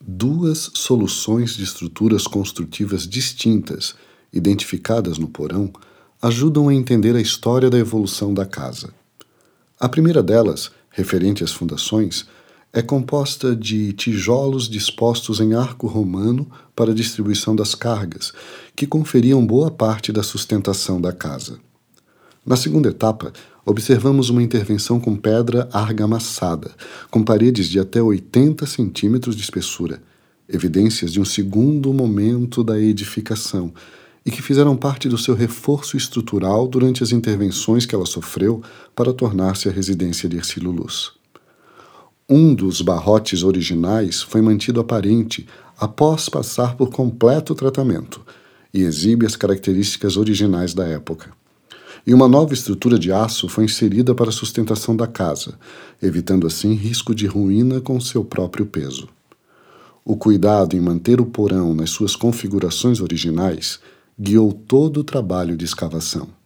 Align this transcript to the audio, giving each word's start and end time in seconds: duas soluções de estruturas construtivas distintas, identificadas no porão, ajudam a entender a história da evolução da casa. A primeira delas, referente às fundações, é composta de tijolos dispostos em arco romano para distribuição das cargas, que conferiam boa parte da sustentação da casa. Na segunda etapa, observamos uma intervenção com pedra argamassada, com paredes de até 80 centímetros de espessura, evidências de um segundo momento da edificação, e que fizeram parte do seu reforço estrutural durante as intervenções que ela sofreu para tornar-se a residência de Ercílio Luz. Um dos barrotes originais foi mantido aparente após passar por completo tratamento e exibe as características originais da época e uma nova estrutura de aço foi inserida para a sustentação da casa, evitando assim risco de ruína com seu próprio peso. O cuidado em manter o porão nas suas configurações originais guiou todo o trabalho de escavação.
duas 0.00 0.70
soluções 0.74 1.54
de 1.54 1.64
estruturas 1.64 2.26
construtivas 2.26 3.06
distintas, 3.06 3.94
identificadas 4.32 5.18
no 5.18 5.28
porão, 5.28 5.70
ajudam 6.22 6.68
a 6.68 6.74
entender 6.74 7.14
a 7.14 7.20
história 7.20 7.68
da 7.68 7.78
evolução 7.78 8.32
da 8.32 8.46
casa. 8.46 8.92
A 9.78 9.88
primeira 9.88 10.22
delas, 10.22 10.70
referente 10.90 11.44
às 11.44 11.52
fundações, 11.52 12.26
é 12.72 12.80
composta 12.80 13.54
de 13.56 13.92
tijolos 13.92 14.68
dispostos 14.68 15.40
em 15.40 15.54
arco 15.54 15.86
romano 15.86 16.48
para 16.74 16.94
distribuição 16.94 17.54
das 17.56 17.74
cargas, 17.74 18.32
que 18.76 18.86
conferiam 18.86 19.44
boa 19.44 19.70
parte 19.70 20.12
da 20.12 20.22
sustentação 20.22 21.00
da 21.00 21.12
casa. 21.12 21.58
Na 22.46 22.56
segunda 22.56 22.88
etapa, 22.88 23.32
observamos 23.70 24.30
uma 24.30 24.42
intervenção 24.42 24.98
com 24.98 25.16
pedra 25.16 25.68
argamassada, 25.72 26.72
com 27.10 27.22
paredes 27.22 27.68
de 27.68 27.78
até 27.78 28.02
80 28.02 28.66
centímetros 28.66 29.36
de 29.36 29.42
espessura, 29.42 30.02
evidências 30.48 31.12
de 31.12 31.20
um 31.20 31.24
segundo 31.24 31.94
momento 31.94 32.64
da 32.64 32.78
edificação, 32.78 33.72
e 34.26 34.30
que 34.30 34.42
fizeram 34.42 34.76
parte 34.76 35.08
do 35.08 35.16
seu 35.16 35.34
reforço 35.34 35.96
estrutural 35.96 36.66
durante 36.66 37.02
as 37.02 37.12
intervenções 37.12 37.86
que 37.86 37.94
ela 37.94 38.04
sofreu 38.04 38.60
para 38.94 39.12
tornar-se 39.12 39.68
a 39.68 39.72
residência 39.72 40.28
de 40.28 40.36
Ercílio 40.36 40.72
Luz. 40.72 41.12
Um 42.28 42.54
dos 42.54 42.82
barrotes 42.82 43.42
originais 43.42 44.20
foi 44.20 44.42
mantido 44.42 44.80
aparente 44.80 45.46
após 45.78 46.28
passar 46.28 46.76
por 46.76 46.90
completo 46.90 47.54
tratamento 47.54 48.20
e 48.74 48.82
exibe 48.82 49.26
as 49.26 49.36
características 49.36 50.16
originais 50.16 50.74
da 50.74 50.86
época 50.86 51.39
e 52.06 52.14
uma 52.14 52.26
nova 52.26 52.54
estrutura 52.54 52.98
de 52.98 53.12
aço 53.12 53.48
foi 53.48 53.64
inserida 53.64 54.14
para 54.14 54.30
a 54.30 54.32
sustentação 54.32 54.96
da 54.96 55.06
casa, 55.06 55.58
evitando 56.02 56.46
assim 56.46 56.74
risco 56.74 57.14
de 57.14 57.26
ruína 57.26 57.80
com 57.80 58.00
seu 58.00 58.24
próprio 58.24 58.66
peso. 58.66 59.08
O 60.04 60.16
cuidado 60.16 60.74
em 60.74 60.80
manter 60.80 61.20
o 61.20 61.26
porão 61.26 61.74
nas 61.74 61.90
suas 61.90 62.16
configurações 62.16 63.00
originais 63.00 63.78
guiou 64.18 64.52
todo 64.52 65.00
o 65.00 65.04
trabalho 65.04 65.56
de 65.56 65.64
escavação. 65.64 66.39